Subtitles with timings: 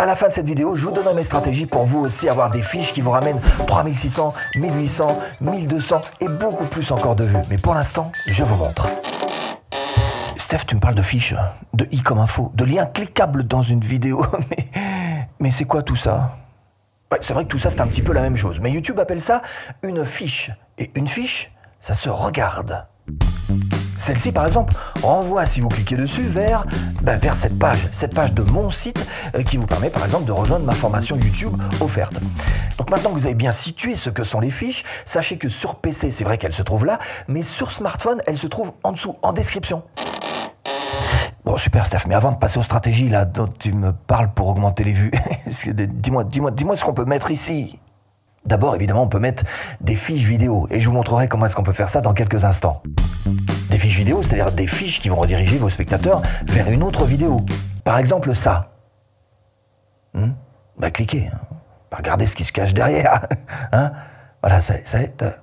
[0.00, 2.50] À la fin de cette vidéo, je vous donne mes stratégies pour vous aussi avoir
[2.50, 7.38] des fiches qui vous ramènent 3600, 1800, 1200 et beaucoup plus encore de vues.
[7.50, 8.88] Mais pour l'instant, je vous montre.
[10.36, 11.34] Steph, tu me parles de fiches,
[11.74, 14.24] de i comme info, de liens cliquables dans une vidéo.
[14.50, 16.36] Mais, mais c'est quoi tout ça?
[17.10, 18.60] Ouais, C'est vrai que tout ça, c'est un petit peu la même chose.
[18.60, 19.42] Mais YouTube appelle ça
[19.82, 20.52] une fiche.
[20.78, 22.86] Et une fiche, ça se regarde.
[24.08, 24.72] Celle-ci, par exemple,
[25.02, 26.64] renvoie, si vous cliquez dessus, vers,
[27.02, 30.32] ben, cette page, cette page de mon site euh, qui vous permet, par exemple, de
[30.32, 31.52] rejoindre ma formation YouTube
[31.82, 32.18] offerte.
[32.78, 35.74] Donc maintenant que vous avez bien situé ce que sont les fiches, sachez que sur
[35.74, 39.14] PC, c'est vrai qu'elles se trouvent là, mais sur smartphone, elles se trouvent en dessous,
[39.20, 39.82] en description.
[41.44, 44.48] Bon, super, Steph, mais avant de passer aux stratégies là dont tu me parles pour
[44.48, 45.10] augmenter les vues,
[45.66, 47.78] dis-moi, dis-moi, dis-moi ce qu'on peut mettre ici.
[48.46, 49.44] D'abord, évidemment, on peut mettre
[49.82, 52.46] des fiches vidéo, et je vous montrerai comment est-ce qu'on peut faire ça dans quelques
[52.46, 52.82] instants.
[53.96, 57.44] Vidéo, c'est-à-dire des fiches qui vont rediriger vos spectateurs vers une autre vidéo.
[57.84, 58.72] Par exemple, ça.
[60.14, 60.32] Hmm?
[60.78, 61.30] Bah, cliquez.
[61.32, 61.38] Hein.
[61.90, 63.26] Bah, regardez ce qui se cache derrière.
[63.72, 63.92] Hein
[64.40, 64.98] voilà, ça, ça,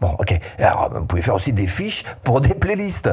[0.00, 0.38] bon, ok.
[0.58, 3.08] Alors, vous pouvez faire aussi des fiches pour des playlists.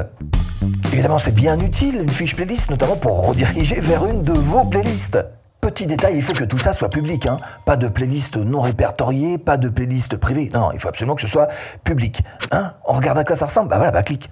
[0.91, 5.19] Évidemment, c'est bien utile, une fiche playlist, notamment pour rediriger vers une de vos playlists.
[5.61, 7.27] Petit détail, il faut que tout ça soit public.
[7.27, 7.37] Hein.
[7.65, 10.49] Pas de playlist non répertoriée, pas de playlist privée.
[10.51, 11.47] Non, non, il faut absolument que ce soit
[11.83, 12.23] public.
[12.51, 14.31] On regarde à quoi ça ressemble Bah voilà, bah clique.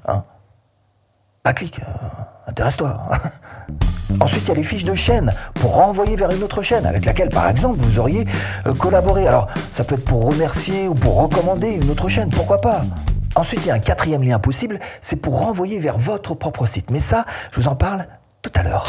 [1.45, 2.99] Bah clique, euh, intéresse-toi.
[4.19, 7.05] Ensuite, il y a les fiches de chaîne pour renvoyer vers une autre chaîne avec
[7.05, 8.25] laquelle, par exemple, vous auriez
[8.65, 9.27] euh, collaboré.
[9.27, 12.81] Alors, ça peut être pour remercier ou pour recommander une autre chaîne, pourquoi pas
[13.35, 16.89] Ensuite, il y a un quatrième lien possible, c'est pour renvoyer vers votre propre site.
[16.89, 18.07] Mais ça, je vous en parle
[18.41, 18.87] tout à l'heure.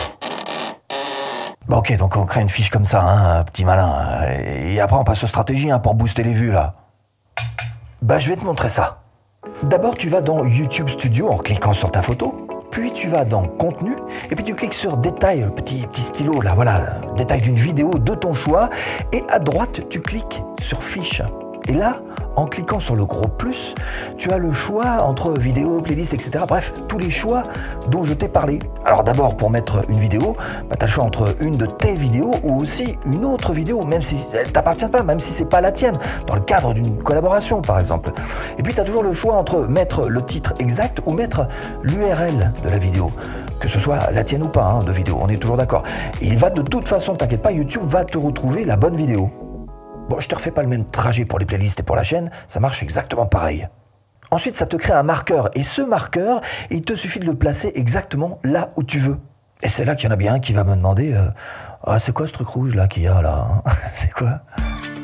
[1.68, 4.22] Bon, ok, donc on crée une fiche comme ça, hein, petit malin.
[4.30, 6.74] Et après, on passe aux stratégies hein, pour booster les vues, là.
[8.00, 9.02] Bah, je vais te montrer ça.
[9.62, 13.44] D'abord, tu vas dans YouTube Studio en cliquant sur ta photo puis tu vas dans
[13.44, 13.96] Contenu,
[14.30, 18.14] et puis tu cliques sur Détail, petit, petit stylo là, voilà, détail d'une vidéo de
[18.14, 18.68] ton choix,
[19.14, 21.22] et à droite tu cliques sur Fiche.
[21.68, 22.02] Et là,
[22.36, 23.74] en cliquant sur le gros plus,
[24.18, 26.44] tu as le choix entre vidéo, playlist, etc.
[26.46, 27.44] Bref, tous les choix
[27.90, 28.58] dont je t'ai parlé.
[28.84, 30.36] Alors d'abord, pour mettre une vidéo,
[30.68, 33.84] bah, tu as le choix entre une de tes vidéos ou aussi une autre vidéo,
[33.84, 37.02] même si elle t'appartient pas, même si c'est pas la tienne, dans le cadre d'une
[37.02, 38.12] collaboration par exemple.
[38.58, 41.48] Et puis tu as toujours le choix entre mettre le titre exact ou mettre
[41.82, 43.10] l'URL de la vidéo
[43.58, 45.82] que ce soit la tienne ou pas hein, de vidéo, on est toujours d'accord.
[46.20, 49.30] Il va de toute façon, t'inquiète pas, YouTube va te retrouver la bonne vidéo.
[50.08, 52.30] Bon, je te refais pas le même trajet pour les playlists et pour la chaîne,
[52.46, 53.68] ça marche exactement pareil.
[54.30, 56.40] Ensuite, ça te crée un marqueur, et ce marqueur,
[56.70, 59.18] il te suffit de le placer exactement là où tu veux.
[59.62, 61.28] Et c'est là qu'il y en a bien un qui va me demander euh,
[61.84, 63.62] ah, c'est quoi ce truc rouge là qu'il y a là
[63.94, 64.42] C'est quoi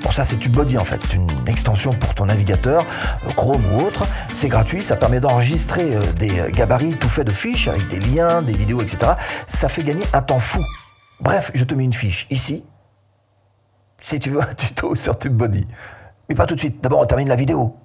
[0.02, 2.84] Bon, ça c'est TubeBuddy en fait, c'est une extension pour ton navigateur,
[3.24, 4.06] euh, Chrome ou autre.
[4.32, 8.42] C'est gratuit, ça permet d'enregistrer euh, des gabarits tout faits de fiches avec des liens,
[8.42, 9.12] des vidéos, etc.
[9.48, 10.60] Ça fait gagner un temps fou.
[11.20, 12.64] Bref, je te mets une fiche ici,
[14.02, 15.66] si tu veux un tuto sur TubeBuddy.
[16.28, 16.82] Mais pas tout de suite.
[16.82, 17.76] D'abord, on termine la vidéo.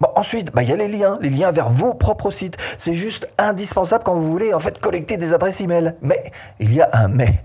[0.00, 2.56] Bon, ensuite, bah, il y a les liens, les liens vers vos propres sites.
[2.76, 5.94] C'est juste indispensable quand vous voulez en fait collecter des adresses email.
[6.02, 7.44] Mais il y a un mais.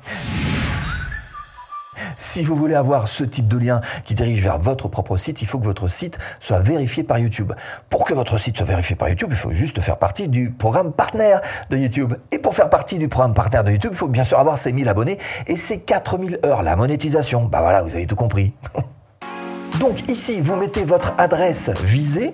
[2.18, 5.48] Si vous voulez avoir ce type de lien qui dirige vers votre propre site, il
[5.48, 7.54] faut que votre site soit vérifié par YouTube.
[7.90, 10.92] Pour que votre site soit vérifié par YouTube, il faut juste faire partie du programme
[10.92, 12.14] partenaire de YouTube.
[12.32, 14.72] Et pour faire partie du programme partenaire de YouTube, il faut bien sûr avoir ses
[14.72, 17.46] 1000 abonnés et ses 4000 heures, la monétisation.
[17.46, 18.54] Bah voilà, vous avez tout compris.
[19.80, 22.34] Donc ici, vous mettez votre adresse visée,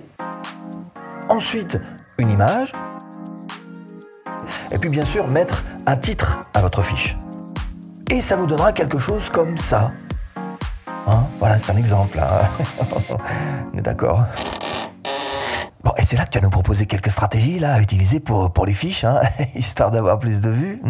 [1.28, 1.78] ensuite
[2.16, 2.72] une image,
[4.70, 7.16] et puis bien sûr mettre un titre à votre fiche
[8.10, 9.92] et ça vous donnera quelque chose comme ça.
[11.06, 12.18] Hein voilà, c'est un exemple.
[13.74, 14.24] On est d'accord.
[15.82, 18.66] Bon, et c'est là que tu vas nous proposer quelques stratégies là, à utiliser pour,
[18.66, 19.20] les fiches, hein,
[19.54, 20.80] histoire d'avoir plus de vues.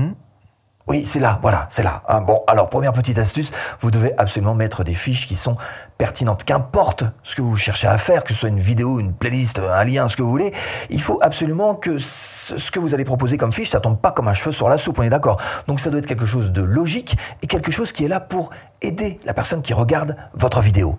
[0.87, 2.03] Oui, c'est là, voilà, c'est là.
[2.09, 2.21] Hein.
[2.21, 5.57] bon, alors première petite astuce, vous devez absolument mettre des fiches qui sont
[5.97, 6.45] pertinentes.
[6.45, 9.85] Qu'importe ce que vous cherchez à faire, que ce soit une vidéo, une playlist, un
[9.85, 10.53] lien, ce que vous voulez,
[10.91, 11.99] il faut absolument que
[12.45, 14.79] ce que vous allez proposer comme fiche, ça tombe pas comme un cheveu sur la
[14.79, 15.41] soupe, on est d'accord.
[15.67, 18.51] Donc ça doit être quelque chose de logique et quelque chose qui est là pour
[18.83, 20.99] aider la personne qui regarde votre vidéo.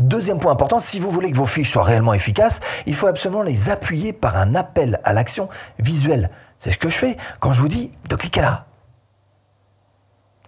[0.00, 3.42] Deuxième point important, si vous voulez que vos fiches soient réellement efficaces, il faut absolument
[3.42, 5.48] les appuyer par un appel à l'action
[5.78, 6.30] visuelle.
[6.58, 8.66] C'est ce que je fais quand je vous dis de cliquer là,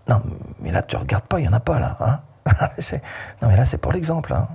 [0.08, 0.20] non,
[0.60, 1.96] mais là, tu regardes pas, il y en a pas là.
[2.00, 2.20] Hein
[3.42, 4.32] non, mais là, c'est pour l'exemple.
[4.32, 4.48] Hein.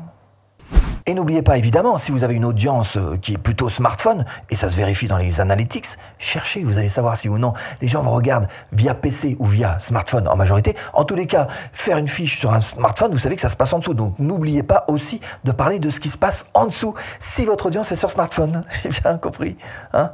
[1.09, 4.57] Et n'oubliez pas, évidemment, si vous avez une audience euh, qui est plutôt smartphone, et
[4.57, 5.87] ça se vérifie dans les analytics,
[6.19, 9.79] cherchez, vous allez savoir si ou non les gens vous regardent via PC ou via
[9.79, 10.75] smartphone en majorité.
[10.91, 13.55] En tous les cas, faire une fiche sur un smartphone, vous savez que ça se
[13.55, 13.93] passe en dessous.
[13.93, 17.67] Donc n'oubliez pas aussi de parler de ce qui se passe en dessous si votre
[17.67, 18.61] audience est sur smartphone.
[18.83, 19.55] J'ai bien compris.
[19.93, 20.11] Hein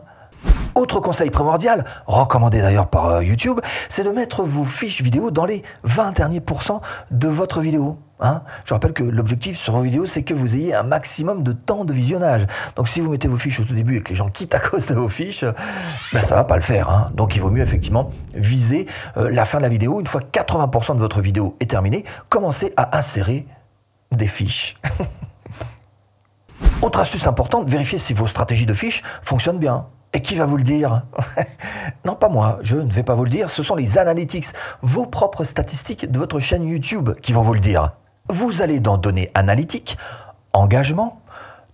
[0.76, 3.60] Autre conseil primordial, recommandé d'ailleurs par euh, YouTube,
[3.90, 6.82] c'est de mettre vos fiches vidéo dans les 20 derniers pourcents
[7.12, 8.00] de votre vidéo.
[8.20, 11.52] Hein Je rappelle que l'objectif sur vos vidéos, c'est que vous ayez un maximum de
[11.52, 12.48] temps de visionnage.
[12.76, 14.60] Donc si vous mettez vos fiches au tout début et que les gens quittent à
[14.60, 15.46] cause de vos fiches,
[16.12, 16.90] ben ça va pas le faire.
[16.90, 18.88] Hein Donc il vaut mieux effectivement viser
[19.18, 20.00] euh, la fin de la vidéo.
[20.00, 23.46] Une fois 80% de votre vidéo est terminée, commencez à insérer
[24.12, 24.78] des fiches.
[26.82, 29.86] Autre astuce importante, vérifiez si vos stratégies de fiches fonctionnent bien.
[30.14, 31.04] Et qui va vous le dire?
[32.06, 34.48] Non, pas moi, je ne vais pas vous le dire, ce sont les analytics,
[34.82, 37.94] vos propres statistiques de votre chaîne YouTube qui vont vous le dire.
[38.28, 39.98] Vous allez dans Données analytiques,
[40.52, 41.22] Engagement,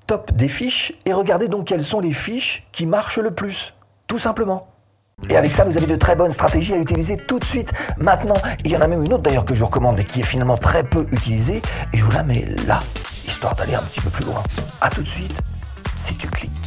[0.05, 3.73] Top des fiches, et regardez donc quelles sont les fiches qui marchent le plus,
[4.07, 4.67] tout simplement.
[5.29, 8.37] Et avec ça, vous avez de très bonnes stratégies à utiliser tout de suite, maintenant.
[8.63, 10.23] il y en a même une autre d'ailleurs que je vous recommande et qui est
[10.23, 11.61] finalement très peu utilisée,
[11.93, 12.81] et je vous la mets là,
[13.27, 14.41] histoire d'aller un petit peu plus loin.
[14.81, 15.41] A tout de suite,
[15.97, 16.58] si tu cliques.